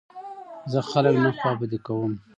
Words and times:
زه 0.71 0.79
خلک 0.91 1.15
نه 1.23 1.31
خوابدي 1.39 1.79
کوم. 1.85 2.11